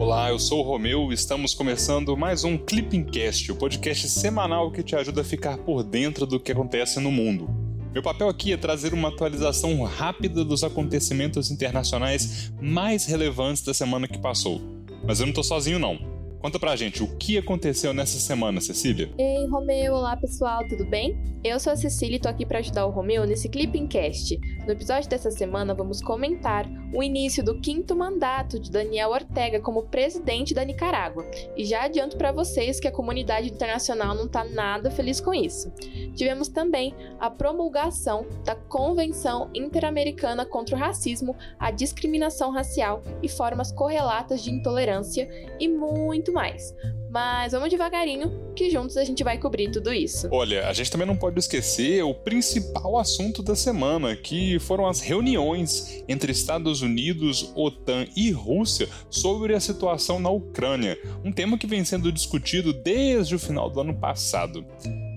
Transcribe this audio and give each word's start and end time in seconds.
Olá, 0.00 0.30
eu 0.30 0.38
sou 0.38 0.60
o 0.60 0.62
Romeu 0.62 1.10
e 1.10 1.14
estamos 1.14 1.54
começando 1.54 2.16
mais 2.16 2.44
um 2.44 2.56
Clipping 2.56 3.02
Cast, 3.02 3.50
o 3.50 3.56
podcast 3.56 4.08
semanal 4.08 4.70
que 4.70 4.80
te 4.80 4.94
ajuda 4.94 5.22
a 5.22 5.24
ficar 5.24 5.58
por 5.58 5.82
dentro 5.82 6.24
do 6.24 6.38
que 6.38 6.52
acontece 6.52 7.00
no 7.00 7.10
mundo. 7.10 7.50
Meu 7.92 8.00
papel 8.00 8.28
aqui 8.28 8.52
é 8.52 8.56
trazer 8.56 8.94
uma 8.94 9.08
atualização 9.08 9.82
rápida 9.82 10.44
dos 10.44 10.62
acontecimentos 10.62 11.50
internacionais 11.50 12.52
mais 12.62 13.06
relevantes 13.06 13.62
da 13.62 13.74
semana 13.74 14.06
que 14.06 14.18
passou. 14.18 14.60
Mas 15.04 15.18
eu 15.18 15.26
não 15.26 15.32
tô 15.32 15.42
sozinho 15.42 15.80
não. 15.80 16.17
Conta 16.40 16.56
pra 16.56 16.76
gente, 16.76 17.02
o 17.02 17.16
que 17.16 17.36
aconteceu 17.36 17.92
nessa 17.92 18.16
semana, 18.16 18.60
Cecília? 18.60 19.10
Ei, 19.18 19.44
Romeu, 19.48 19.94
olá 19.94 20.16
pessoal, 20.16 20.66
tudo 20.68 20.84
bem? 20.84 21.18
Eu 21.42 21.58
sou 21.58 21.72
a 21.72 21.76
Cecília 21.76 22.16
e 22.16 22.20
tô 22.20 22.28
aqui 22.28 22.46
para 22.46 22.60
ajudar 22.60 22.86
o 22.86 22.90
Romeu 22.90 23.26
nesse 23.26 23.48
Clipping 23.48 23.88
Cast. 23.88 24.38
No 24.64 24.72
episódio 24.72 25.08
dessa 25.08 25.30
semana 25.32 25.74
vamos 25.74 26.00
comentar 26.00 26.68
o 26.94 27.02
início 27.02 27.44
do 27.44 27.60
quinto 27.60 27.94
mandato 27.94 28.58
de 28.58 28.70
Daniel 28.70 29.10
Ortega 29.10 29.60
como 29.60 29.84
presidente 29.84 30.54
da 30.54 30.64
Nicarágua. 30.64 31.28
E 31.56 31.64
já 31.64 31.84
adianto 31.84 32.16
para 32.16 32.32
vocês 32.32 32.78
que 32.78 32.88
a 32.88 32.92
comunidade 32.92 33.50
internacional 33.50 34.14
não 34.14 34.28
tá 34.28 34.44
nada 34.44 34.90
feliz 34.90 35.20
com 35.20 35.34
isso. 35.34 35.72
Tivemos 36.14 36.48
também 36.48 36.94
a 37.18 37.30
promulgação 37.30 38.26
da 38.44 38.54
Convenção 38.54 39.50
Interamericana 39.54 40.44
contra 40.44 40.76
o 40.76 40.78
Racismo, 40.78 41.36
a 41.58 41.70
Discriminação 41.70 42.50
Racial 42.50 43.02
e 43.22 43.28
formas 43.28 43.70
correlatas 43.70 44.42
de 44.42 44.50
intolerância 44.50 45.28
e 45.60 45.68
muito 45.68 46.27
muito 46.28 46.32
mais. 46.32 46.74
Mas 47.10 47.52
vamos 47.52 47.70
devagarinho, 47.70 48.52
que 48.54 48.70
juntos 48.70 48.96
a 48.98 49.04
gente 49.04 49.24
vai 49.24 49.38
cobrir 49.38 49.70
tudo 49.70 49.92
isso. 49.92 50.28
Olha, 50.30 50.68
a 50.68 50.72
gente 50.74 50.90
também 50.90 51.06
não 51.06 51.16
pode 51.16 51.38
esquecer 51.38 52.02
o 52.02 52.12
principal 52.12 52.98
assunto 52.98 53.42
da 53.42 53.56
semana, 53.56 54.14
que 54.14 54.58
foram 54.58 54.86
as 54.86 55.00
reuniões 55.00 56.04
entre 56.06 56.32
Estados 56.32 56.82
Unidos, 56.82 57.50
OTAN 57.56 58.06
e 58.14 58.30
Rússia 58.30 58.88
sobre 59.08 59.54
a 59.54 59.60
situação 59.60 60.20
na 60.20 60.28
Ucrânia, 60.28 60.98
um 61.24 61.32
tema 61.32 61.56
que 61.56 61.66
vem 61.66 61.82
sendo 61.82 62.12
discutido 62.12 62.74
desde 62.74 63.34
o 63.34 63.38
final 63.38 63.70
do 63.70 63.80
ano 63.80 63.94
passado. 63.94 64.64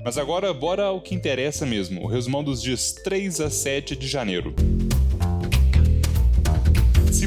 Mas 0.04 0.18
agora, 0.18 0.54
bora 0.54 0.86
ao 0.86 1.02
que 1.02 1.14
interessa 1.14 1.66
mesmo, 1.66 2.02
o 2.04 2.08
resumão 2.08 2.44
dos 2.44 2.62
dias 2.62 2.94
3 2.94 3.42
a 3.42 3.50
7 3.50 3.98
de 3.98 4.08
janeiro. 4.08 4.56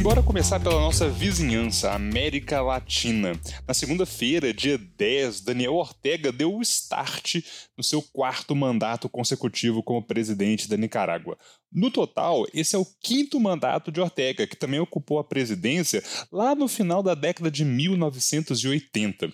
Simbora 0.04 0.22
começar 0.22 0.60
pela 0.60 0.78
nossa 0.82 1.08
vizinhança, 1.08 1.90
América 1.90 2.60
Latina. 2.60 3.32
Na 3.66 3.72
segunda-feira, 3.72 4.52
dia 4.52 4.76
10, 4.76 5.40
Daniel 5.40 5.72
Ortega 5.72 6.30
deu 6.30 6.54
o 6.54 6.60
start 6.60 7.36
no 7.74 7.82
seu 7.82 8.02
quarto 8.02 8.54
mandato 8.54 9.08
consecutivo 9.08 9.82
como 9.82 10.06
presidente 10.06 10.68
da 10.68 10.76
Nicarágua. 10.76 11.38
No 11.72 11.90
total, 11.90 12.46
esse 12.52 12.76
é 12.76 12.78
o 12.78 12.86
quinto 13.00 13.40
mandato 13.40 13.90
de 13.90 13.98
Ortega, 13.98 14.46
que 14.46 14.56
também 14.56 14.78
ocupou 14.78 15.18
a 15.18 15.24
presidência 15.24 16.04
lá 16.30 16.54
no 16.54 16.68
final 16.68 17.02
da 17.02 17.14
década 17.14 17.50
de 17.50 17.64
1980. 17.64 19.32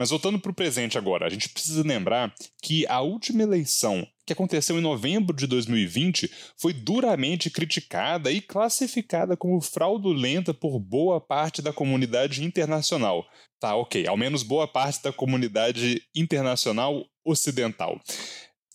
Mas 0.00 0.08
voltando 0.08 0.38
para 0.38 0.50
o 0.50 0.54
presente 0.54 0.96
agora, 0.96 1.26
a 1.26 1.28
gente 1.28 1.50
precisa 1.50 1.86
lembrar 1.86 2.34
que 2.62 2.86
a 2.86 3.02
última 3.02 3.42
eleição 3.42 4.08
que 4.26 4.32
aconteceu 4.32 4.78
em 4.78 4.80
novembro 4.80 5.36
de 5.36 5.46
2020 5.46 6.32
foi 6.56 6.72
duramente 6.72 7.50
criticada 7.50 8.32
e 8.32 8.40
classificada 8.40 9.36
como 9.36 9.60
fraudulenta 9.60 10.54
por 10.54 10.78
boa 10.80 11.20
parte 11.20 11.60
da 11.60 11.70
comunidade 11.70 12.42
internacional. 12.42 13.26
Tá, 13.60 13.76
ok, 13.76 14.06
ao 14.06 14.16
menos 14.16 14.42
boa 14.42 14.66
parte 14.66 15.02
da 15.02 15.12
comunidade 15.12 16.02
internacional 16.16 17.04
ocidental. 17.22 18.00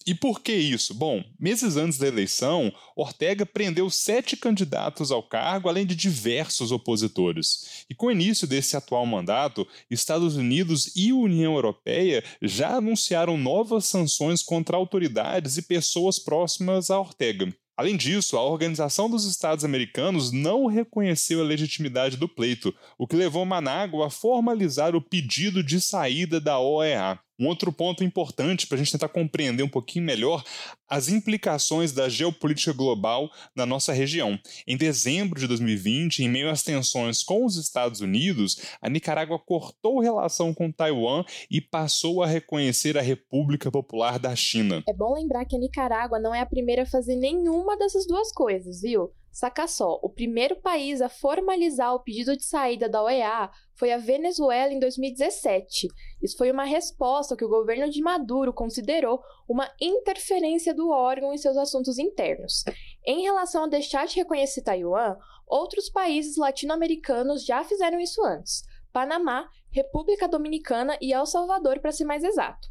E 0.08 0.14
por 0.14 0.42
que 0.42 0.53
isso? 0.53 0.94
Bom, 0.94 1.23
meses 1.39 1.78
antes 1.78 1.98
da 1.98 2.08
eleição, 2.08 2.72
Ortega 2.95 3.44
prendeu 3.44 3.89
sete 3.89 4.38
candidatos 4.38 5.11
ao 5.11 5.23
cargo, 5.23 5.67
além 5.67 5.84
de 5.84 5.95
diversos 5.95 6.72
opositores. 6.72 7.86
E 7.89 7.95
com 7.95 8.06
o 8.06 8.11
início 8.11 8.48
desse 8.48 8.78
atual 8.78 9.03
mandato, 9.08 9.67
Estados 9.89 10.36
Unidos 10.36 10.95
e 10.95 11.11
União 11.11 11.56
Europeia 11.56 12.23
já 12.39 12.76
anunciaram 12.78 13.36
novas 13.36 13.86
sanções 13.86 14.43
contra 14.43 14.77
autoridades 14.77 15.58
e 15.58 15.64
pessoas 15.64 16.20
próximas 16.20 16.92
a 16.92 16.99
Ortega. 16.99 17.52
Além 17.76 17.98
disso, 17.98 18.37
a 18.37 18.43
Organização 18.43 19.10
dos 19.10 19.26
Estados 19.26 19.66
Americanos 19.66 20.32
não 20.32 20.67
reconheceu 20.67 21.42
a 21.42 21.43
legitimidade 21.43 22.16
do 22.16 22.30
pleito, 22.30 22.73
o 22.98 23.08
que 23.08 23.16
levou 23.16 23.43
Managua 23.43 24.08
a 24.08 24.10
formalizar 24.11 24.95
o 24.95 25.02
pedido 25.02 25.64
de 25.64 25.82
saída 25.82 26.39
da 26.39 26.60
OEA. 26.60 27.20
Um 27.40 27.48
outro 27.48 27.72
ponto 27.72 28.04
importante 28.04 28.66
para 28.66 28.76
a 28.76 28.78
gente 28.78 28.92
tentar 28.92 29.10
compreender 29.10 29.64
um 29.64 29.70
pouquinho 29.70 30.06
melhor 30.06 30.44
as 30.88 31.10
implicações 31.10 31.92
da 31.92 32.08
geopolítica 32.08 32.72
global 32.72 33.30
na 33.56 33.66
nossa 33.66 33.92
região. 33.92 34.40
Em 34.66 34.78
dezembro 34.78 35.40
de 35.40 35.48
2020, 35.48 36.20
em 36.20 36.30
meio 36.30 36.50
às 36.50 36.64
tensões 36.64 37.23
com 37.23 37.46
os 37.46 37.58
Estados 37.58 38.02
Unidos, 38.02 38.62
a 38.82 38.90
Nicarágua 38.90 39.40
cortou 39.40 40.00
relação 40.00 40.54
com 40.54 40.72
Taiwan 40.72 41.26
e 41.50 41.60
passou 41.60 42.23
a 42.23 42.28
reconhecer 42.28 42.98
a 42.98 43.02
República 43.02 43.72
Popular 43.72 44.17
da 44.20 44.36
China. 44.36 44.84
É 44.88 44.94
bom 44.94 45.14
lembrar 45.14 45.46
que 45.46 45.56
a 45.56 45.60
Nicarágua 45.60 46.20
não 46.20 46.34
é 46.34 46.42
a 46.42 46.46
primeira 46.46 46.84
a 46.84 46.86
fazer 46.86 47.16
nenhuma 47.16 47.78
dessas 47.78 48.08
duas 48.08 48.32
coisas, 48.32 48.82
viu? 48.82 49.12
Saca 49.36 49.68
só, 49.68 50.00
o 50.02 50.08
primeiro 50.08 50.56
país 50.62 51.02
a 51.02 51.10
formalizar 51.10 51.94
o 51.94 52.00
pedido 52.00 52.38
de 52.38 52.46
saída 52.46 52.88
da 52.88 53.04
OEA 53.04 53.52
foi 53.73 53.92
a 53.92 53.98
Venezuela 53.98 54.72
em 54.72 54.80
2017. 54.80 55.90
Isso 56.22 56.38
foi 56.38 56.50
uma 56.50 56.64
resposta 56.64 57.36
que 57.36 57.44
o 57.44 57.50
governo 57.50 57.90
de 57.90 58.02
Maduro 58.02 58.54
considerou 58.54 59.22
uma 59.46 59.70
interferência 59.82 60.73
do 60.73 60.90
órgão 60.90 61.34
em 61.34 61.38
seus 61.38 61.58
assuntos 61.58 62.00
internos. 62.00 62.64
Em 63.06 63.23
relação 63.23 63.66
a 63.66 63.68
deixar 63.68 64.08
de 64.08 64.16
reconhecer 64.16 64.62
Taiwan, 64.62 65.18
outros 65.46 65.90
países 65.90 66.38
latino-americanos 66.38 67.44
já 67.44 67.62
fizeram 67.62 68.00
isso 68.00 68.23
antes: 68.23 68.64
Panamá, 68.94 69.50
República 69.70 70.30
Dominicana 70.30 70.98
e 71.02 71.12
El 71.12 71.26
Salvador, 71.26 71.82
para 71.82 71.92
ser 71.92 72.06
mais 72.06 72.23
exato. 72.23 72.70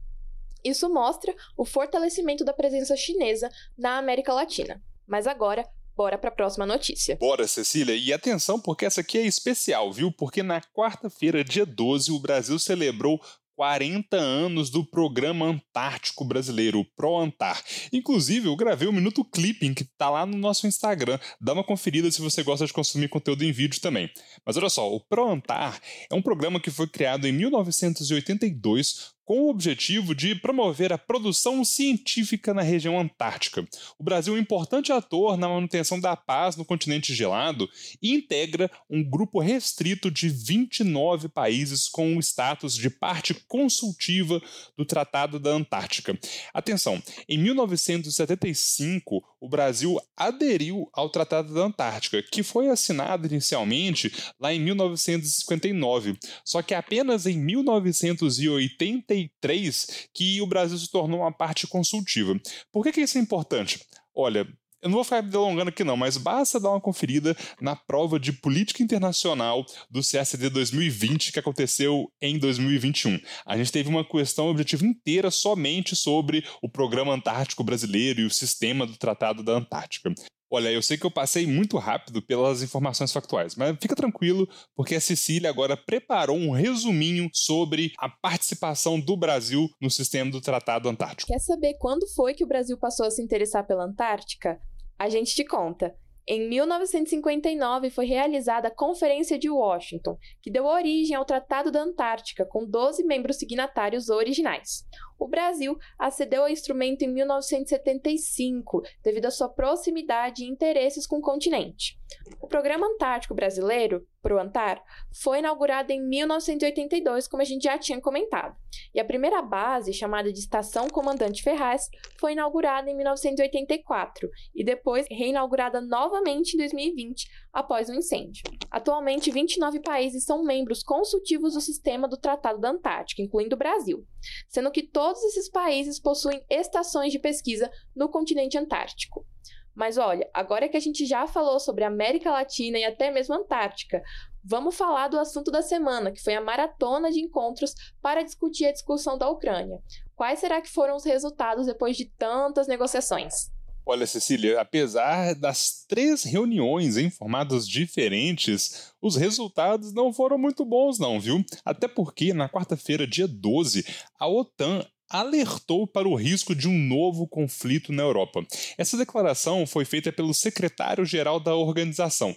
Isso 0.65 0.89
mostra 0.89 1.35
o 1.59 1.67
fortalecimento 1.67 2.43
da 2.43 2.55
presença 2.55 2.97
chinesa 2.97 3.51
na 3.77 3.99
América 3.99 4.33
Latina. 4.33 4.83
Mas 5.07 5.27
agora, 5.27 5.69
Bora 5.97 6.19
para 6.19 6.29
a 6.29 6.35
próxima 6.35 6.67
notícia. 6.67 7.17
Bora, 7.17 7.47
Cecília. 7.47 7.95
E 7.95 8.13
atenção, 8.13 8.61
porque 8.61 8.85
essa 8.85 9.01
aqui 9.01 9.19
é 9.19 9.27
especial, 9.27 9.93
viu? 9.93 10.11
Porque 10.11 10.43
na 10.43 10.61
quarta-feira, 10.61 11.45
dia 11.45 11.65
12, 11.65 12.11
o 12.11 12.19
Brasil 12.19 12.59
celebrou 12.59 13.21
40 13.57 14.17
anos 14.17 14.69
do 14.71 14.85
Programa 14.85 15.47
Antártico 15.47 16.25
Brasileiro, 16.25 16.81
o 16.81 16.85
ProAntar. 16.85 17.63
Inclusive, 17.93 18.49
eu 18.49 18.57
gravei 18.57 18.89
um 18.89 18.93
minuto 18.93 19.25
clipping 19.25 19.75
que 19.75 19.85
tá 19.85 20.11
lá 20.11 20.27
no 20.27 20.37
nosso 20.37 20.67
Instagram. 20.67 21.19
Dá 21.41 21.53
uma 21.53 21.63
conferida 21.63 22.11
se 22.11 22.21
você 22.21 22.43
gosta 22.43 22.67
de 22.67 22.73
consumir 22.73 23.09
conteúdo 23.09 23.45
em 23.45 23.53
vídeo 23.53 23.81
também. 23.81 24.11
Mas 24.45 24.57
olha 24.57 24.69
só, 24.69 24.93
o 24.93 25.01
ProAntar 25.01 25.81
é 26.11 26.15
um 26.15 26.23
programa 26.23 26.61
que 26.61 26.71
foi 26.71 26.89
criado 26.89 27.27
em 27.27 27.33
1982 27.33 29.14
com 29.25 29.43
o 29.43 29.49
objetivo 29.49 30.15
de 30.15 30.35
promover 30.35 30.93
a 30.93 30.99
produção 30.99 31.65
científica 31.65 32.53
na 32.53 32.63
região 32.63 32.99
antártica. 32.99 33.67
O 33.99 34.05
Brasil 34.05 34.35
é 34.35 34.37
um 34.37 34.41
importante 34.41 34.93
ator 34.93 35.37
na 35.37 35.49
manutenção 35.49 35.99
da 35.99 36.15
paz 36.15 36.57
no 36.57 36.65
continente 36.65 37.15
gelado 37.15 37.69
e 38.03 38.13
integra 38.15 38.71
um 38.89 39.03
grupo 39.03 39.41
restrito 39.41 40.11
de 40.11 40.29
29 40.29 41.29
países 41.29 41.89
com 41.89 42.17
o 42.17 42.21
status 42.21 42.75
de 42.75 42.91
parte 42.91 43.35
consultiva 43.49 44.43
do 44.77 44.85
Tratado 44.85 45.39
da 45.39 45.51
Antártica. 45.51 46.19
Atenção, 46.53 47.03
em 47.29 47.39
1975, 47.39 49.25
o 49.41 49.49
Brasil 49.49 49.99
aderiu 50.17 50.89
ao 50.93 51.09
Tratado 51.09 51.55
da 51.55 51.63
Antártica, 51.63 52.23
que 52.23 52.43
foi 52.43 52.69
assinado 52.69 53.27
inicialmente 53.27 54.13
lá 54.39 54.53
em 54.53 54.61
1959, 54.61 56.19
só 56.45 56.63
que 56.63 56.75
apenas 56.75 57.27
em 57.27 57.39
1980 57.39 59.14
93 59.15 60.09
que 60.13 60.41
o 60.41 60.47
Brasil 60.47 60.77
se 60.79 60.91
tornou 60.91 61.21
uma 61.21 61.33
parte 61.33 61.67
consultiva. 61.67 62.39
Por 62.73 62.83
que, 62.83 62.93
que 62.93 63.01
isso 63.01 63.19
é 63.19 63.21
importante? 63.21 63.81
Olha, 64.15 64.47
eu 64.83 64.91
não 64.91 64.97
vou 64.97 65.05
ficar 65.05 65.23
me 65.23 65.31
delongando 65.31 65.71
aqui 65.71 65.83
não, 65.83 65.97
mas 65.97 66.19
basta 66.19 66.61
dar 66.61 66.69
uma 66.69 66.81
conferida 66.81 67.35
na 67.59 67.75
prova 67.75 68.21
de 68.21 68.35
política 68.35 68.83
internacional 68.83 69.65
do 69.91 70.01
CSD 70.01 70.51
2020 70.51 71.33
que 71.33 71.39
aconteceu 71.39 72.13
em 72.21 72.39
2021. 72.39 73.19
A 73.47 73.57
gente 73.57 73.73
teve 73.73 73.89
uma 73.89 74.05
questão 74.05 74.49
objetiva 74.49 74.85
inteira 74.85 75.31
somente 75.31 75.97
sobre 75.97 76.45
o 76.63 76.69
Programa 76.69 77.15
Antártico 77.15 77.65
Brasileiro 77.65 78.21
e 78.21 78.27
o 78.27 78.31
sistema 78.31 78.87
do 78.87 78.99
Tratado 78.99 79.43
da 79.43 79.53
Antártica. 79.53 80.13
Olha, 80.55 80.71
eu 80.71 80.81
sei 80.81 80.97
que 80.97 81.05
eu 81.05 81.11
passei 81.11 81.49
muito 81.49 81.79
rápido 81.79 82.23
pelas 82.23 82.63
informações 82.63 83.13
factuais, 83.13 83.57
mas 83.57 83.77
fica 83.81 83.97
tranquilo, 83.97 84.49
porque 84.77 84.95
a 84.95 85.01
Cecília 85.01 85.51
agora 85.51 85.77
preparou 85.77 86.37
um 86.37 86.53
resuminho 86.53 87.29
sobre 87.33 87.93
a 87.99 88.09
participação 88.09 89.01
do 89.01 89.17
Brasil 89.17 89.69
no 89.83 89.91
sistema 89.91 90.31
do 90.31 90.41
Tratado 90.41 90.89
Antártico. 90.89 91.27
Quer 91.27 91.41
saber 91.41 91.75
quando 91.75 92.07
foi 92.15 92.35
que 92.35 92.45
o 92.45 92.47
Brasil 92.47 92.79
passou 92.79 93.05
a 93.05 93.11
se 93.11 93.21
interessar 93.21 93.67
pela 93.67 93.85
Antártica? 93.85 94.61
A 94.97 95.09
gente 95.09 95.35
te 95.35 95.45
conta. 95.45 95.93
Em 96.27 96.49
1959 96.49 97.91
foi 97.91 98.07
realizada 98.07 98.69
a 98.69 98.75
Conferência 98.75 99.39
de 99.39 99.51
Washington, 99.51 100.17
que 100.41 100.51
deu 100.51 100.65
origem 100.65 101.15
ao 101.15 101.25
Tratado 101.25 101.71
da 101.71 101.83
Antártica, 101.83 102.47
com 102.47 102.65
12 102.65 103.05
membros 103.05 103.37
signatários 103.37 104.09
originais. 104.09 104.87
O 105.19 105.29
Brasil 105.29 105.77
acedeu 105.99 106.43
ao 106.43 106.49
instrumento 106.49 107.03
em 107.03 107.09
1975, 107.09 108.83
devido 109.03 109.27
à 109.27 109.31
sua 109.31 109.51
proximidade 109.51 110.45
e 110.45 110.49
interesses 110.49 111.07
com 111.07 111.19
o 111.19 111.23
continente. 111.23 111.99
O 112.41 112.47
Programa 112.47 112.87
Antártico 112.87 113.35
Brasileiro, 113.35 114.07
ProAntar, 114.23 114.83
foi 115.23 115.39
inaugurado 115.39 115.93
em 115.93 116.01
1982, 116.01 117.27
como 117.27 117.43
a 117.43 117.45
gente 117.45 117.65
já 117.65 117.79
tinha 117.79 118.01
comentado. 118.01 118.57
E 118.95 119.01
a 119.01 119.05
primeira 119.05 119.41
base, 119.43 119.93
chamada 119.93 120.33
de 120.33 120.39
Estação 120.39 120.89
Comandante 120.89 121.43
Ferraz, 121.43 121.89
foi 122.19 122.33
inaugurada 122.33 122.91
em 122.91 122.97
1984 122.97 124.29
e 124.55 124.65
depois 124.65 125.07
reinaugurada 125.11 125.81
novamente 125.81 126.55
em 126.55 126.59
2020, 126.59 127.29
após 127.53 127.89
um 127.89 127.95
incêndio. 127.95 128.43
Atualmente, 128.71 129.31
29 129.31 129.81
países 129.81 130.25
são 130.25 130.45
membros 130.45 130.83
consultivos 130.83 131.55
do 131.55 131.61
sistema 131.61 132.09
do 132.09 132.17
Tratado 132.17 132.61
da 132.61 132.71
Antártica, 132.71 133.23
incluindo 133.23 133.55
o 133.55 133.59
Brasil, 133.59 134.07
sendo 134.49 134.71
que 134.71 134.83
todos 134.83 135.23
esses 135.25 135.49
países 135.49 136.01
possuem 136.01 136.45
estações 136.51 137.13
de 137.13 137.19
pesquisa 137.19 137.71
no 137.95 138.09
continente 138.09 138.59
antártico. 138.59 139.27
Mas 139.75 139.99
olha, 139.99 140.29
agora 140.33 140.69
que 140.69 140.77
a 140.77 140.81
gente 140.81 141.05
já 141.05 141.27
falou 141.27 141.59
sobre 141.59 141.85
América 141.85 142.31
Latina 142.31 142.79
e 142.79 142.85
até 142.85 143.11
mesmo 143.11 143.35
Antártica, 143.35 144.03
vamos 144.45 144.77
falar 144.77 145.09
do 145.09 145.19
assunto 145.19 145.51
da 145.51 145.63
semana, 145.63 146.13
que 146.13 146.23
foi 146.23 146.35
a 146.35 146.41
maratona 146.41 147.11
de 147.11 147.21
encontros 147.21 147.75
para 148.01 148.23
discutir 148.23 148.67
a 148.67 148.73
discussão 148.73 149.19
da 149.19 149.29
Ucrânia. 149.29 149.81
Quais 150.15 150.39
será 150.39 150.61
que 150.61 150.71
foram 150.71 150.95
os 150.95 151.05
resultados 151.05 151.67
depois 151.67 151.97
de 151.97 152.05
tantas 152.05 152.69
negociações? 152.69 153.53
Olha, 153.87 154.07
Cecília, 154.07 154.59
apesar 154.59 155.35
das 155.35 155.85
três 155.87 156.23
reuniões 156.23 156.97
em 156.97 157.11
formatos 157.11 157.69
diferentes, 157.69 158.95
os 159.01 159.15
resultados 159.15 159.93
não 159.93 160.11
foram 160.11 160.39
muito 160.39 160.65
bons, 160.65 160.99
não, 160.99 161.21
viu? 161.21 161.45
Até 161.63 161.87
porque 161.87 162.33
na 162.33 162.49
quarta-feira, 162.49 163.07
dia 163.07 163.29
12, 163.29 163.85
a 164.19 164.27
OTAN 164.27 164.87
alertou 165.11 165.87
para 165.87 166.09
o 166.09 166.15
risco 166.15 166.55
de 166.55 166.69
um 166.69 166.79
novo 166.79 167.27
conflito 167.27 167.93
na 167.93 168.03
Europa. 168.03 168.45
Essa 168.77 168.97
declaração 168.97 169.67
foi 169.67 169.85
feita 169.85 170.13
pelo 170.13 170.35
secretário-geral 170.35 171.39
da 171.39 171.55
organização, 171.55 172.35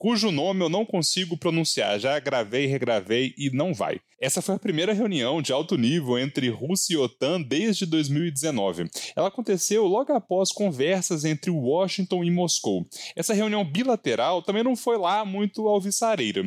cujo 0.00 0.30
nome 0.30 0.64
eu 0.64 0.70
não 0.70 0.86
consigo 0.86 1.36
pronunciar, 1.36 1.98
já 2.00 2.18
gravei, 2.18 2.64
regravei 2.64 3.34
e 3.36 3.50
não 3.50 3.74
vai. 3.74 4.00
Essa 4.18 4.40
foi 4.40 4.54
a 4.54 4.58
primeira 4.58 4.92
reunião 4.92 5.42
de 5.42 5.52
alto 5.52 5.76
nível 5.76 6.18
entre 6.18 6.48
Rússia 6.48 6.94
e 6.94 6.96
OTAN 6.96 7.40
desde 7.42 7.84
2019. 7.86 8.88
Ela 9.16 9.28
aconteceu 9.28 9.86
logo 9.86 10.12
após 10.12 10.52
conversas 10.52 11.24
entre 11.24 11.50
Washington 11.50 12.24
e 12.24 12.30
Moscou. 12.30 12.86
Essa 13.16 13.34
reunião 13.34 13.64
bilateral 13.64 14.42
também 14.42 14.62
não 14.62 14.76
foi 14.76 14.96
lá 14.96 15.24
muito 15.24 15.66
alvissareira 15.68 16.42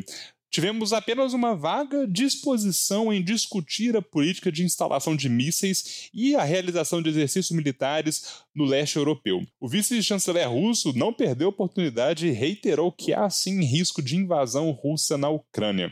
tivemos 0.54 0.94
apenas 0.94 1.34
uma 1.34 1.56
vaga 1.56 2.06
disposição 2.08 3.12
em 3.12 3.24
discutir 3.24 3.98
a 3.98 4.04
política 4.04 4.52
de 4.52 4.64
instalação 4.64 5.16
de 5.16 5.28
mísseis 5.28 6.10
e 6.14 6.36
a 6.36 6.44
realização 6.44 7.02
de 7.02 7.10
exercícios 7.10 7.58
militares 7.58 8.44
no 8.54 8.64
leste 8.64 8.98
europeu. 8.98 9.42
O 9.60 9.68
vice-chanceler 9.68 10.48
russo 10.48 10.94
não 10.96 11.12
perdeu 11.12 11.48
a 11.48 11.50
oportunidade 11.50 12.28
e 12.28 12.32
reiterou 12.32 12.92
que 12.92 13.14
há 13.14 13.28
sim 13.32 13.64
risco 13.64 14.00
de 14.00 14.16
invasão 14.16 14.70
russa 14.70 15.18
na 15.18 15.28
Ucrânia. 15.28 15.92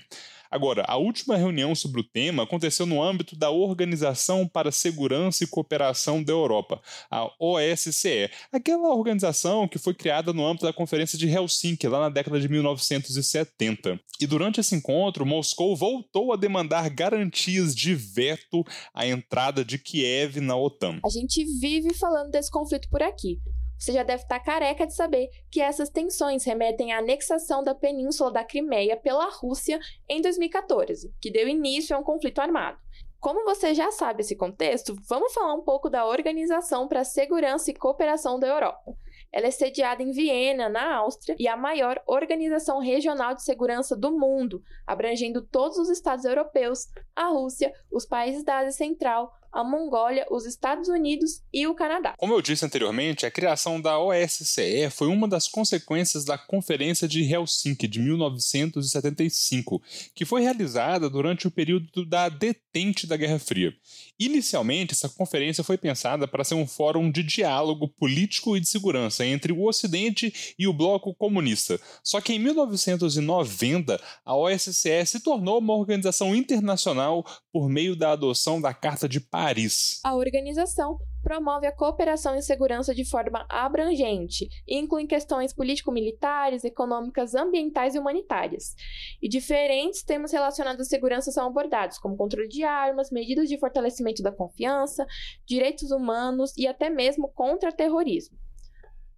Agora, 0.51 0.83
a 0.86 0.98
última 0.98 1.38
reunião 1.38 1.74
sobre 1.74 2.01
o 2.01 2.03
tema 2.03 2.44
aconteceu 2.44 2.86
no 2.86 3.01
âmbito 3.01 3.38
da 3.38 3.50
Organização 3.50 4.45
para 4.45 4.69
Segurança 4.69 5.45
e 5.45 5.48
Cooperação 5.48 6.21
da 6.21 6.33
Europa, 6.33 6.81
a 7.09 7.31
OSCE, 7.39 8.30
aquela 8.51 8.94
organização 8.94 9.65
que 9.65 9.80
foi 9.80 9.94
criada 9.94 10.33
no 10.33 10.45
âmbito 10.45 10.65
da 10.65 10.74
Conferência 10.74 11.18
de 11.18 11.30
Helsinki, 11.30 11.88
lá 11.88 12.01
na 12.01 12.09
década 12.09 12.38
de 12.38 12.50
1970. 12.50 13.98
E 14.19 14.27
durante 14.27 14.59
esse 14.59 14.75
encontro, 14.75 15.25
Moscou 15.25 15.75
voltou 15.75 16.33
a 16.33 16.36
demandar 16.36 16.89
garantias 16.89 17.74
de 17.74 17.95
veto 17.95 18.65
à 18.94 19.07
entrada 19.07 19.63
de 19.63 19.77
Kiev 19.77 20.42
na 20.42 20.57
OTAN. 20.57 21.00
A 21.06 21.09
gente 21.09 21.45
vive 21.59 21.94
falando 21.94 22.30
desse 22.30 22.51
conflito 22.51 22.89
por 22.89 23.01
aqui. 23.01 23.39
Você 23.81 23.94
já 23.94 24.04
deve 24.04 24.22
estar 24.22 24.39
careca 24.39 24.86
de 24.86 24.94
saber 24.94 25.31
que 25.50 25.60
essas 25.60 25.89
tensões 25.89 26.44
remetem 26.44 26.94
à 26.94 27.00
anexação 27.00 27.63
da 27.63 27.74
península 27.74 28.31
da 28.31 28.44
Crimeia 28.44 28.95
pela 28.95 29.28
Rússia 29.31 29.80
em 30.07 30.22
2014, 30.22 31.12
que 31.19 31.31
deu 31.31 31.48
início 31.48 31.95
a 31.95 32.00
um 32.00 32.04
conflito 32.04 32.38
armado. 32.39 32.78
Como 33.19 33.44
você 33.44 33.74
já 33.74 33.92
sabe 33.92 34.22
esse 34.22 34.36
contexto, 34.36 34.95
vamos 35.10 35.33
falar 35.33 35.56
um 35.56 35.63
pouco 35.63 35.89
da 35.89 36.06
Organização 36.06 36.88
para 36.88 37.00
a 37.00 37.04
Segurança 37.04 37.72
e 37.72 37.74
Cooperação 37.74 38.39
da 38.39 38.48
Europa. 38.48 38.94
Ela 39.31 39.48
é 39.48 39.51
sediada 39.51 40.04
em 40.04 40.12
Viena, 40.12 40.69
na 40.69 40.98
Áustria, 40.98 41.36
e 41.39 41.48
a 41.48 41.57
maior 41.57 42.00
organização 42.06 42.80
regional 42.80 43.34
de 43.34 43.44
segurança 43.44 43.95
do 43.95 44.12
mundo, 44.12 44.62
abrangendo 44.86 45.42
todos 45.42 45.80
os 45.80 45.89
estados 45.89 46.25
europeus, 46.25 46.88
a 47.16 47.30
Rússia, 47.30 47.74
os 47.92 48.06
países 48.06 48.44
da 48.44 48.60
Ásia 48.60 48.74
Central, 48.74 49.31
a 49.51 49.63
Mongólia, 49.63 50.25
os 50.31 50.45
Estados 50.45 50.88
Unidos 50.88 51.42
e 51.53 51.68
o 51.68 51.75
Canadá. 51.75 52.13
Como 52.18 52.33
eu 52.33 52.42
disse 52.42 52.65
anteriormente, 52.65 53.25
a 53.25 53.31
criação 53.31 53.81
da 53.81 54.00
OSCE 54.00 54.89
foi 54.89 55.07
uma 55.07 55.27
das 55.27 55.48
consequências 55.48 56.24
da 56.24 56.38
Conferência 56.38 57.07
de 57.07 57.21
Helsinki 57.21 57.88
de 57.88 58.00
1975, 58.00 59.81
que 60.15 60.24
foi 60.24 60.42
realizada 60.42 61.09
durante 61.09 61.48
o 61.48 61.51
período 61.51 62.06
da 62.06 62.30
detente 62.30 63.06
da 63.06 63.18
Guerra 63.18 63.39
Fria. 63.39 63.74
Inicialmente, 64.18 64.94
essa 64.94 65.09
conferência 65.09 65.63
foi 65.63 65.77
pensada 65.77 66.27
para 66.27 66.44
ser 66.44 66.56
um 66.56 66.68
fórum 66.68 67.12
de 67.12 67.24
diálogo 67.24 67.88
político 67.88 68.56
e 68.56 68.62
de 68.62 68.69
segurança 68.69 69.25
entre 69.25 69.51
o 69.51 69.65
Ocidente 69.65 70.56
e 70.57 70.68
o 70.68 70.74
bloco 70.74 71.13
comunista. 71.13 71.80
Só 72.03 72.21
que 72.21 72.33
em 72.33 72.39
1990, 72.39 74.01
a 74.24 74.36
OSCE 74.36 75.06
se 75.06 75.19
tornou 75.19 75.59
uma 75.59 75.75
organização 75.75 76.36
internacional 76.36 77.25
por 77.51 77.68
meio 77.68 77.95
da 77.95 78.12
adoção 78.12 78.62
da 78.62 78.74
Carta 78.74 79.09
de 79.09 79.19
Paz 79.19 79.41
Paris. 79.42 80.00
A 80.04 80.14
organização 80.14 81.00
promove 81.24 81.66
a 81.66 81.72
cooperação 81.72 82.36
e 82.36 82.44
segurança 82.44 82.94
de 82.94 83.04
forma 83.04 83.44
abrangente 83.50 84.48
e 84.68 84.78
inclui 84.78 85.08
questões 85.08 85.52
político-militares, 85.52 86.64
econômicas, 86.64 87.34
ambientais 87.34 87.96
e 87.96 88.00
humanitárias. 88.00 88.76
E 89.20 89.28
diferentes 89.28 90.04
temas 90.04 90.32
relacionados 90.32 90.82
à 90.82 90.84
segurança 90.88 91.32
são 91.32 91.48
abordados, 91.48 91.98
como 91.98 92.16
controle 92.16 92.48
de 92.48 92.64
armas, 92.64 93.10
medidas 93.10 93.50
de 93.50 93.58
fortalecimento 93.58 94.22
da 94.22 94.32
confiança, 94.32 95.08
direitos 95.44 95.90
humanos 95.90 96.56
e 96.56 96.68
até 96.68 96.92
mesmo 96.92 97.28
contra-terrorismo. 97.28 98.38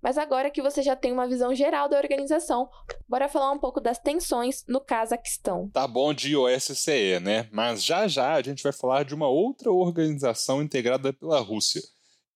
Mas 0.04 0.18
agora 0.18 0.52
que 0.52 0.62
você 0.62 0.84
já 0.84 0.98
tem 0.98 1.14
uma 1.14 1.28
visão 1.28 1.56
geral 1.56 1.88
da 1.88 1.98
organização, 1.98 2.70
bora 3.08 3.30
falar 3.30 3.54
um 3.54 3.58
pouco 3.58 3.80
das 3.80 3.98
tensões 3.98 4.66
no 4.68 4.82
Cazaquistão. 4.82 5.70
Tá 5.70 5.88
bom 5.88 6.14
de 6.14 6.36
OSCE, 6.36 7.22
né? 7.22 7.48
Mas 7.54 7.82
já 7.82 8.06
já 8.06 8.34
a 8.34 8.42
gente 8.42 8.62
vai 8.62 8.74
falar 8.74 9.06
de 9.06 9.16
uma 9.16 9.30
outra 9.30 9.72
organização 9.72 10.62
integrada 10.62 11.14
pela 11.14 11.40
Rússia. 11.40 11.82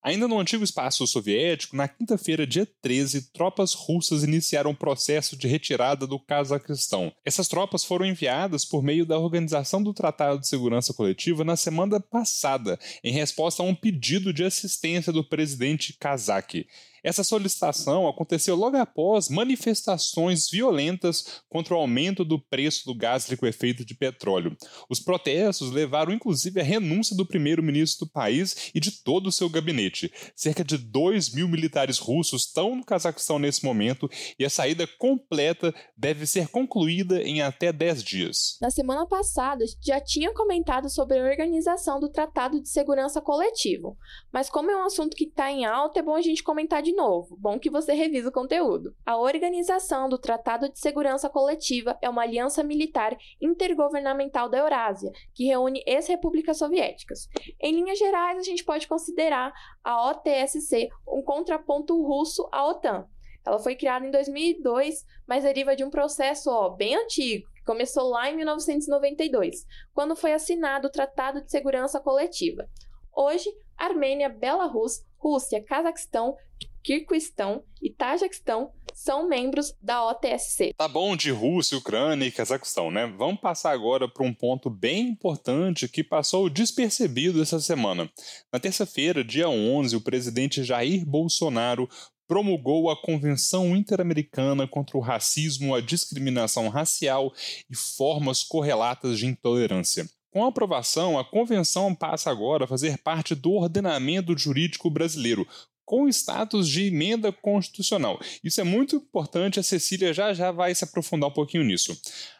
Ainda 0.08 0.26
no 0.26 0.40
antigo 0.40 0.64
espaço 0.64 1.06
soviético, 1.06 1.76
na 1.76 1.86
quinta-feira, 1.86 2.48
dia 2.48 2.66
13, 2.82 3.34
tropas 3.34 3.74
russas 3.74 4.24
iniciaram 4.24 4.70
o 4.70 4.74
um 4.74 4.76
processo 4.76 5.36
de 5.36 5.50
retirada 5.50 6.08
do 6.08 6.18
Cazaquistão. 6.18 7.12
Essas 7.26 7.50
tropas 7.50 7.84
foram 7.84 8.06
enviadas 8.06 8.64
por 8.64 8.82
meio 8.82 9.06
da 9.06 9.20
Organização 9.20 9.84
do 9.84 9.94
Tratado 9.94 10.40
de 10.40 10.48
Segurança 10.48 10.94
Coletiva 10.94 11.44
na 11.44 11.58
semana 11.58 12.00
passada, 12.00 12.80
em 13.04 13.12
resposta 13.12 13.62
a 13.62 13.66
um 13.66 13.76
pedido 13.76 14.32
de 14.32 14.46
assistência 14.46 15.12
do 15.12 15.26
presidente 15.26 15.92
cazaque. 16.00 16.68
Essa 17.04 17.24
solicitação 17.24 18.08
aconteceu 18.08 18.56
logo 18.56 18.78
após 18.78 19.30
manifestações 19.30 20.50
violentas 20.50 21.42
contra 21.50 21.74
o 21.74 21.78
aumento 21.78 22.24
do 22.26 22.40
preço 22.40 22.86
do 22.86 22.96
gás 22.96 23.30
liquefeito 23.30 23.86
de 23.86 23.96
petróleo. 23.96 24.56
Os 24.90 25.00
protestos 25.00 25.72
levaram 25.72 26.12
inclusive 26.12 26.60
à 26.60 26.64
renúncia 26.64 27.16
do 27.16 27.26
primeiro-ministro 27.26 28.06
do 28.06 28.12
país 28.12 28.72
e 28.74 28.80
de 28.80 28.92
todo 29.04 29.28
o 29.28 29.32
seu 29.32 29.50
gabinete. 29.50 30.12
Cerca 30.36 30.64
de 30.64 30.78
2 30.78 31.34
mil 31.34 31.48
militares 31.48 31.98
russos 31.98 32.46
estão 32.46 32.76
no 32.76 32.86
Cazaquistão 32.86 33.40
nesse 33.40 33.64
momento 33.64 34.10
e 34.40 34.46
a 34.46 34.50
saída 34.50 34.88
completa 34.98 35.74
deve 35.96 36.26
ser 36.26 36.48
concluída 36.48 37.22
em 37.22 37.42
até 37.42 37.72
10 37.72 38.04
dias. 38.04 38.58
Na 38.62 38.70
semana 38.70 39.06
passada, 39.08 39.64
já 39.82 40.00
tinha 40.00 40.34
comentado 40.34 40.90
sobre 40.90 41.20
a 41.20 41.24
organização 41.24 42.00
do 42.00 42.10
Tratado 42.10 42.62
de 42.62 42.70
Segurança 42.70 43.22
Coletivo, 43.22 43.98
mas 44.32 44.50
como 44.50 44.72
é 44.72 44.78
um 44.78 44.86
assunto 44.86 45.16
que 45.16 45.26
está 45.26 45.52
em 45.52 45.66
alta, 45.66 46.00
é 46.00 46.04
bom 46.04 46.16
a 46.16 46.22
gente 46.22 46.44
comentar 46.44 46.82
de 46.88 46.94
novo. 46.94 47.36
Bom 47.38 47.60
que 47.60 47.70
você 47.70 47.94
revisa 47.94 48.30
o 48.30 48.32
conteúdo. 48.32 48.96
A 49.06 49.18
organização 49.18 50.08
do 50.08 50.18
Tratado 50.18 50.72
de 50.72 50.80
Segurança 50.80 51.30
Coletiva 51.30 51.98
é 52.02 52.10
uma 52.10 52.22
aliança 52.22 52.64
militar 52.64 53.18
intergovernamental 53.42 54.48
da 54.48 54.60
Eurásia, 54.60 55.12
que 55.36 55.44
reúne 55.44 55.84
ex-repúblicas 55.86 56.58
soviéticas. 56.58 57.28
Em 57.62 57.74
linhas 57.74 58.00
gerais, 58.00 58.40
a 58.40 58.44
gente 58.44 58.64
pode 58.64 58.88
considerar 58.88 59.52
a 59.84 60.10
OTSC 60.12 60.88
um 61.06 61.22
contraponto 61.22 62.02
russo 62.02 62.48
à 62.54 62.66
OTAN. 62.66 63.06
Ela 63.46 63.60
foi 63.60 63.76
criada 63.76 64.06
em 64.06 64.12
2002, 64.12 65.04
mas 65.28 65.44
deriva 65.44 65.76
de 65.76 65.84
um 65.84 65.90
processo 65.90 66.50
ó, 66.50 66.70
bem 66.70 66.96
antigo, 66.96 67.50
que 67.54 67.64
começou 67.66 68.10
lá 68.10 68.32
em 68.32 68.36
1992, 68.38 69.66
quando 69.94 70.16
foi 70.16 70.32
assinado 70.32 70.88
o 70.88 70.92
Tratado 70.92 71.44
de 71.44 71.52
Segurança 71.52 72.00
Coletiva. 72.00 72.66
Hoje, 73.14 73.50
Armênia, 73.78 74.30
Belarus, 74.30 75.06
Rússia, 75.18 75.64
Cazaquistão, 75.64 76.36
Kirguistão 76.84 77.64
e 77.82 77.90
Tajiquistão 77.90 78.72
são 78.94 79.28
membros 79.28 79.76
da 79.80 80.04
OTSC. 80.08 80.74
Tá 80.76 80.88
bom 80.88 81.16
de 81.16 81.30
Rússia, 81.30 81.78
Ucrânia 81.78 82.26
e 82.26 82.32
Cazaquistão, 82.32 82.90
né? 82.90 83.06
Vamos 83.06 83.40
passar 83.40 83.72
agora 83.72 84.08
para 84.08 84.26
um 84.26 84.34
ponto 84.34 84.72
bem 84.72 85.10
importante 85.10 85.88
que 85.88 86.04
passou 86.04 86.50
despercebido 86.50 87.42
essa 87.42 87.60
semana. 87.60 88.10
Na 88.52 88.60
terça-feira, 88.60 89.24
dia 89.24 89.48
11, 89.48 89.96
o 89.96 90.02
presidente 90.02 90.64
Jair 90.64 91.06
Bolsonaro 91.06 91.88
promulgou 92.28 92.90
a 92.90 93.00
Convenção 93.00 93.76
Interamericana 93.76 94.68
contra 94.68 94.98
o 94.98 95.02
Racismo, 95.02 95.76
a 95.76 95.80
Discriminação 95.80 96.68
Racial 96.68 97.32
e 97.70 97.76
Formas 97.76 98.44
Correlatas 98.44 99.20
de 99.20 99.28
Intolerância. 99.28 100.10
Com 100.32 100.44
a 100.44 100.50
aprovação, 100.50 101.18
a 101.18 101.24
Convenção 101.24 101.96
passa 101.96 102.30
agora 102.30 102.66
a 102.66 102.68
fazer 102.68 102.98
parte 102.98 103.34
do 103.34 103.54
ordenamento 103.54 104.38
jurídico 104.38 104.90
brasileiro, 104.90 105.48
com 105.88 106.06
status 106.10 106.68
de 106.68 106.88
emenda 106.88 107.32
constitucional. 107.32 108.20
Isso 108.44 108.60
é 108.60 108.64
muito 108.66 108.98
importante, 108.98 109.58
a 109.58 109.64
Cecília 109.64 110.14
já 110.14 110.34
já 110.34 110.52
vai 110.52 110.76
se 110.76 110.84
aprofundar 110.84 111.30
um 111.30 111.34
pouquinho 111.34 111.64
nisso. 111.64 111.98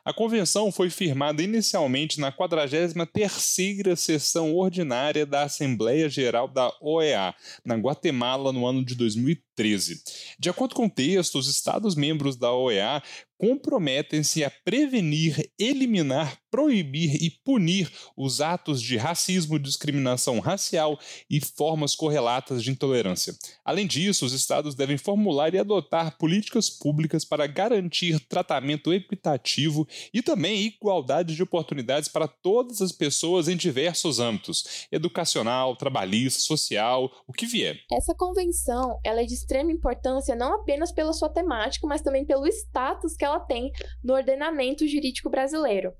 A 0.08 0.14
convenção 0.14 0.72
foi 0.72 0.90
firmada 0.90 1.44
inicialmente 1.44 2.18
na 2.18 2.32
43ª 2.32 3.94
sessão 3.98 4.56
ordinária 4.56 5.26
da 5.26 5.44
Assembleia 5.44 6.08
Geral 6.08 6.48
da 6.48 6.72
OEA, 6.80 7.36
na 7.66 7.76
Guatemala, 7.76 8.54
no 8.54 8.66
ano 8.66 8.86
de 8.86 8.96
2013. 8.96 10.02
De 10.40 10.50
acordo 10.50 10.76
com 10.76 10.86
o 10.86 10.90
texto, 10.90 11.38
os 11.38 11.50
Estados-membros 11.50 12.38
da 12.38 12.54
OEA 12.54 13.04
comprometem-se 13.38 14.44
a 14.44 14.50
prevenir, 14.50 15.52
eliminar, 15.60 16.40
proibir 16.50 17.22
e 17.22 17.30
punir 17.30 17.92
os 18.16 18.42
atos 18.42 18.82
de 18.82 18.98
racismo, 18.98 19.60
discriminação 19.60 20.40
racial 20.40 21.00
e 21.30 21.40
formas 21.40 21.96
correlatas 21.96 22.64
de 22.64 22.72
intolerância. 22.72 23.36
Além 23.64 23.86
disso, 23.86 24.26
os 24.26 24.34
Estados 24.34 24.74
devem 24.74 24.98
formular 24.98 25.54
e 25.54 25.60
adotar 25.60 26.18
políticas 26.18 26.70
públicas 26.70 27.24
para 27.24 27.46
garantir 27.46 28.20
tratamento 28.22 28.92
equitativo 28.92 29.88
e 30.14 30.22
também 30.22 30.66
igualdade 30.66 31.36
de 31.36 31.44
oportunidades 31.44 32.10
para 32.10 32.28
todas 32.28 32.82
as 32.82 32.92
pessoas 32.92 33.48
em 33.48 33.56
diversos 33.56 34.20
âmbitos: 34.20 34.88
educacional, 34.92 35.76
trabalhista, 35.76 36.40
social, 36.40 37.12
o 37.28 37.34
que 37.34 37.46
vier. 37.46 37.80
Essa 37.92 38.14
convenção 38.16 39.00
ela 39.04 39.22
é 39.22 39.26
de 39.26 39.34
extrema 39.34 39.72
importância 39.72 40.36
não 40.36 40.56
apenas 40.56 40.92
pela 40.92 41.14
sua 41.14 41.30
temática, 41.30 41.88
mas 41.88 42.02
também 42.02 42.26
pelo 42.26 42.48
status 42.48 43.16
que 43.16 43.26
ela 43.26 43.40
tem 43.40 43.72
no 44.04 44.14
ordenamento 44.14 44.88
jurídico 44.88 45.30
brasileiro. 45.30 45.94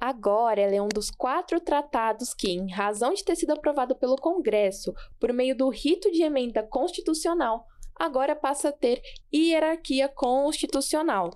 Agora, 0.00 0.60
ela 0.60 0.74
é 0.74 0.82
um 0.82 0.88
dos 0.88 1.10
quatro 1.10 1.58
tratados 1.60 2.34
que, 2.34 2.50
em 2.50 2.70
razão 2.70 3.14
de 3.14 3.24
ter 3.24 3.36
sido 3.36 3.52
aprovado 3.52 3.96
pelo 3.96 4.16
Congresso 4.16 4.92
por 5.18 5.32
meio 5.32 5.56
do 5.56 5.70
rito 5.70 6.10
de 6.10 6.22
emenda 6.22 6.62
constitucional, 6.62 7.66
agora 7.94 8.36
passa 8.36 8.68
a 8.68 8.72
ter 8.72 9.00
hierarquia 9.32 10.08
constitucional. 10.08 11.30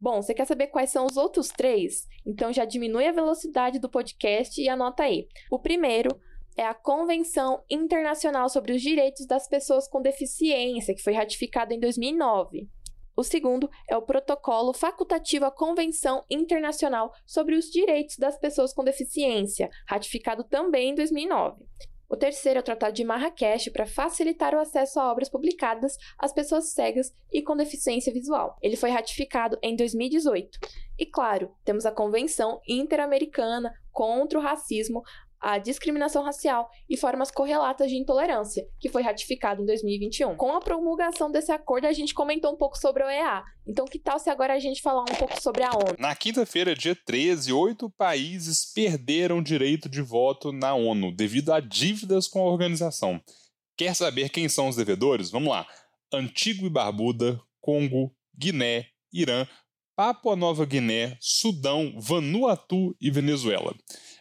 Bom, 0.00 0.22
você 0.22 0.32
quer 0.32 0.46
saber 0.46 0.68
quais 0.68 0.88
são 0.88 1.04
os 1.04 1.18
outros 1.18 1.48
três? 1.48 2.08
Então 2.24 2.50
já 2.50 2.64
diminui 2.64 3.06
a 3.06 3.12
velocidade 3.12 3.78
do 3.78 3.90
podcast 3.90 4.58
e 4.58 4.66
anota 4.66 5.02
aí. 5.02 5.28
O 5.50 5.58
primeiro 5.58 6.18
é 6.56 6.64
a 6.64 6.72
Convenção 6.72 7.62
Internacional 7.70 8.48
sobre 8.48 8.72
os 8.72 8.80
Direitos 8.80 9.26
das 9.26 9.46
Pessoas 9.46 9.86
com 9.86 10.00
Deficiência, 10.00 10.94
que 10.94 11.02
foi 11.02 11.12
ratificada 11.12 11.74
em 11.74 11.80
2009. 11.80 12.66
O 13.14 13.22
segundo 13.22 13.68
é 13.90 13.94
o 13.94 14.00
Protocolo 14.00 14.72
Facultativo 14.72 15.44
à 15.44 15.50
Convenção 15.50 16.24
Internacional 16.30 17.12
sobre 17.26 17.54
os 17.54 17.66
Direitos 17.66 18.16
das 18.16 18.38
Pessoas 18.38 18.72
com 18.72 18.82
Deficiência, 18.82 19.68
ratificado 19.86 20.44
também 20.44 20.92
em 20.92 20.94
2009. 20.94 21.62
O 22.10 22.16
terceiro 22.16 22.58
é 22.58 22.60
o 22.60 22.64
Tratado 22.64 22.92
de 22.92 23.04
Marrakech 23.04 23.70
para 23.70 23.86
facilitar 23.86 24.52
o 24.52 24.58
acesso 24.58 24.98
a 24.98 25.12
obras 25.12 25.28
publicadas 25.28 25.96
às 26.18 26.32
pessoas 26.32 26.72
cegas 26.72 27.14
e 27.32 27.40
com 27.40 27.56
deficiência 27.56 28.12
visual. 28.12 28.56
Ele 28.60 28.74
foi 28.74 28.90
ratificado 28.90 29.56
em 29.62 29.76
2018. 29.76 30.58
E 30.98 31.06
claro, 31.06 31.54
temos 31.64 31.86
a 31.86 31.92
Convenção 31.92 32.60
Interamericana 32.68 33.72
contra 33.92 34.40
o 34.40 34.42
Racismo, 34.42 35.04
a 35.40 35.58
discriminação 35.58 36.22
racial 36.22 36.68
e 36.88 36.96
formas 36.96 37.30
correlatas 37.30 37.88
de 37.88 37.96
intolerância, 37.96 38.66
que 38.78 38.90
foi 38.90 39.02
ratificado 39.02 39.62
em 39.62 39.66
2021. 39.66 40.36
Com 40.36 40.54
a 40.54 40.60
promulgação 40.60 41.30
desse 41.30 41.50
acordo, 41.50 41.86
a 41.86 41.92
gente 41.92 42.12
comentou 42.12 42.52
um 42.52 42.56
pouco 42.56 42.76
sobre 42.76 43.02
a 43.02 43.06
OEA. 43.06 43.42
Então, 43.66 43.86
que 43.86 43.98
tal 43.98 44.18
se 44.18 44.28
agora 44.28 44.54
a 44.54 44.58
gente 44.58 44.82
falar 44.82 45.02
um 45.02 45.16
pouco 45.16 45.40
sobre 45.40 45.62
a 45.62 45.70
ONU? 45.70 45.96
Na 45.98 46.14
quinta-feira, 46.14 46.74
dia 46.74 46.94
13, 46.94 47.52
oito 47.52 47.88
países 47.90 48.70
perderam 48.72 49.42
direito 49.42 49.88
de 49.88 50.02
voto 50.02 50.52
na 50.52 50.74
ONU 50.74 51.14
devido 51.14 51.52
a 51.52 51.60
dívidas 51.60 52.28
com 52.28 52.40
a 52.40 52.50
organização. 52.50 53.20
Quer 53.76 53.94
saber 53.94 54.28
quem 54.28 54.48
são 54.48 54.68
os 54.68 54.76
devedores? 54.76 55.30
Vamos 55.30 55.50
lá. 55.50 55.66
Antigua 56.12 56.66
e 56.66 56.70
Barbuda, 56.70 57.40
Congo, 57.60 58.12
Guiné, 58.36 58.86
Irã, 59.12 59.46
Papua 59.96 60.34
Nova 60.34 60.64
Guiné, 60.64 61.16
Sudão, 61.20 61.94
Vanuatu 61.98 62.96
e 63.00 63.10
Venezuela. 63.10 63.74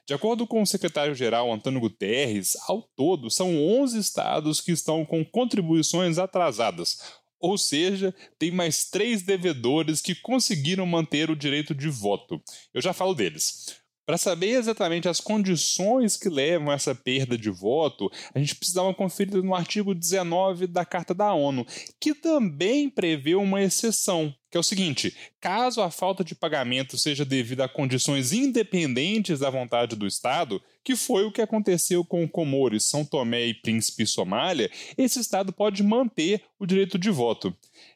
De 0.10 0.16
acordo 0.16 0.48
com 0.48 0.64
o 0.64 0.66
secretário-geral 0.66 1.54
Antônio 1.54 1.80
Guterres, 1.80 2.58
ao 2.68 2.82
todo 2.82 3.30
são 3.30 3.56
11 3.64 4.00
estados 4.00 4.60
que 4.60 4.72
estão 4.72 5.06
com 5.06 5.24
contribuições 5.24 6.18
atrasadas, 6.18 6.98
ou 7.40 7.60
seja, 7.60 8.12
tem 8.40 8.50
mais 8.50 8.90
três 8.90 9.22
devedores 9.22 10.02
que 10.02 10.16
conseguiram 10.16 10.84
manter 10.88 11.30
o 11.30 11.36
direito 11.36 11.76
de 11.76 11.90
voto. 11.90 12.42
Eu 12.74 12.82
já 12.82 12.92
falo 12.92 13.14
deles. 13.14 13.79
Para 14.10 14.18
saber 14.18 14.58
exatamente 14.58 15.08
as 15.08 15.22
condições 15.22 16.18
que 16.18 16.30
levam 16.30 16.72
a 16.72 16.74
essa 16.74 16.96
perda 16.96 17.38
de 17.38 17.52
voto, 17.52 18.12
a 18.34 18.40
gente 18.40 18.56
precisa 18.56 18.78
dar 18.78 18.88
uma 18.88 18.94
conferida 18.96 19.40
no 19.40 19.54
artigo 19.54 19.94
19 19.94 20.66
da 20.66 20.84
Carta 20.84 21.14
da 21.14 21.32
ONU, 21.32 21.64
que 22.00 22.16
também 22.16 22.90
prevê 22.90 23.36
uma 23.36 23.62
exceção, 23.62 24.34
que 24.50 24.58
é 24.58 24.60
o 24.60 24.64
seguinte: 24.64 25.16
caso 25.40 25.80
a 25.80 25.92
falta 25.92 26.24
de 26.24 26.34
pagamento 26.34 26.98
seja 26.98 27.24
devida 27.24 27.66
a 27.66 27.70
condições 27.70 28.34
independentes 28.34 29.42
da 29.42 29.50
vontade 29.52 29.96
do 29.96 30.08
Estado, 30.08 30.60
que 30.84 30.96
foi 30.96 31.24
o 31.24 31.32
que 31.32 31.40
aconteceu 31.40 32.04
com 32.04 32.28
Comores, 32.28 32.86
São 32.86 33.06
Tomé 33.06 33.46
e 33.46 33.54
Príncipe 33.54 34.02
e 34.02 34.08
Somália, 34.08 34.72
esse 34.98 35.20
Estado 35.20 35.54
pode 35.54 35.84
manter 35.84 36.42
o 36.58 36.66
direito 36.66 36.98
de 36.98 37.12
voto. 37.12 37.56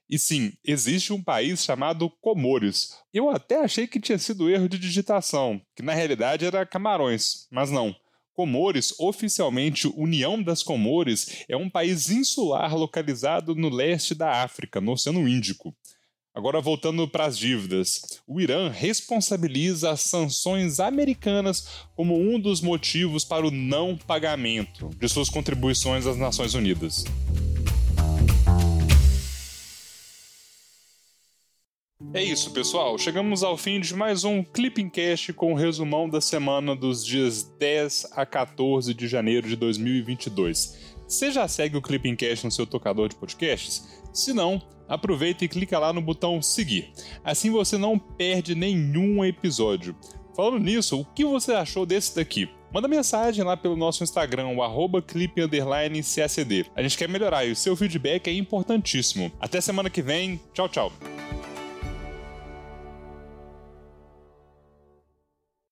E 0.10 0.20
sim, 0.20 0.54
existe 0.64 1.14
um 1.14 1.24
país 1.24 1.64
chamado 1.64 2.10
Comores. 2.22 2.98
Eu 3.14 3.30
até 3.30 3.64
achei 3.64 3.88
que 3.88 4.00
tinha 4.00 4.18
sido 4.18 4.50
erro 4.50 4.68
de 4.68 4.78
digitação, 4.78 5.62
que 5.76 5.82
na 5.82 5.94
realidade 5.94 6.46
era 6.46 6.66
Camarões, 6.66 7.48
mas 7.52 7.72
não. 7.72 7.96
Comores, 8.34 8.94
oficialmente 9.00 9.88
União 9.96 10.42
das 10.42 10.64
Comores, 10.64 11.46
é 11.48 11.56
um 11.56 11.70
país 11.70 12.10
insular 12.10 12.76
localizado 12.76 13.54
no 13.54 13.70
leste 13.70 14.16
da 14.16 14.44
África, 14.44 14.82
no 14.82 14.94
Oceano 14.94 15.28
Índico. 15.28 15.76
Agora, 16.36 16.60
voltando 16.60 17.08
para 17.08 17.26
as 17.26 17.38
dívidas. 17.38 18.02
O 18.28 18.42
Irã 18.42 18.68
responsabiliza 18.68 19.92
as 19.92 20.02
sanções 20.02 20.80
americanas 20.80 21.68
como 21.96 22.20
um 22.20 22.40
dos 22.40 22.60
motivos 22.60 23.24
para 23.24 23.46
o 23.46 23.52
não 23.52 23.96
pagamento 23.96 24.90
de 24.98 25.08
suas 25.08 25.30
contribuições 25.30 26.08
às 26.08 26.18
Nações 26.18 26.56
Unidas. 26.56 27.06
É 32.14 32.24
isso, 32.24 32.52
pessoal. 32.52 32.96
Chegamos 33.00 33.42
ao 33.42 33.58
fim 33.58 33.80
de 33.80 33.96
mais 33.96 34.24
um 34.24 34.44
Clipping 34.44 34.88
Cast 34.88 35.34
com 35.34 35.48
o 35.48 35.52
um 35.54 35.56
resumão 35.56 36.08
da 36.08 36.22
semana 36.22 36.76
dos 36.76 37.04
dias 37.04 37.42
10 37.58 38.10
a 38.12 38.24
14 38.24 38.94
de 38.94 39.08
janeiro 39.08 39.48
de 39.48 39.56
2022. 39.56 40.94
Você 41.08 41.32
já 41.32 41.48
segue 41.48 41.76
o 41.76 41.82
Clipping 41.82 42.16
Cast 42.16 42.46
no 42.46 42.52
seu 42.52 42.68
tocador 42.68 43.10
de 43.10 43.16
podcasts? 43.16 44.04
Se 44.14 44.32
não, 44.32 44.62
aproveita 44.88 45.44
e 45.44 45.48
clica 45.48 45.80
lá 45.80 45.92
no 45.92 46.02
botão 46.02 46.40
seguir. 46.40 46.94
Assim 47.24 47.50
você 47.50 47.80
não 47.80 47.98
perde 47.98 48.54
nenhum 48.54 49.26
episódio. 49.26 49.96
Falando 50.36 50.60
nisso, 50.60 51.02
o 51.02 51.06
que 51.06 51.26
você 51.26 51.54
achou 51.54 51.84
desse 51.84 52.16
daqui? 52.16 52.48
Manda 52.72 52.88
mensagem 52.88 53.44
lá 53.44 53.58
pelo 53.58 53.76
nosso 53.76 54.04
Instagram, 54.04 54.50
o 54.50 54.62
arroba 54.62 55.02
clip__cacd. 55.02 56.66
A 56.76 56.84
gente 56.84 56.96
quer 56.96 57.10
melhorar 57.10 57.44
e 57.44 57.52
o 57.52 57.56
seu 57.56 57.76
feedback 57.76 58.28
é 58.28 58.34
importantíssimo. 58.34 59.32
Até 59.40 59.60
semana 59.60 59.90
que 59.90 60.02
vem. 60.04 60.40
Tchau, 60.54 60.70
tchau. 60.70 60.94